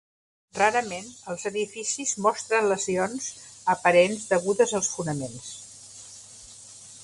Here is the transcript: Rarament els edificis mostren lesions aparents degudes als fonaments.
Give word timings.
Rarament 0.59 1.09
els 1.33 1.45
edificis 1.49 2.13
mostren 2.27 2.69
lesions 2.73 3.29
aparents 3.77 4.27
degudes 4.33 4.77
als 4.81 4.93
fonaments. 4.97 5.55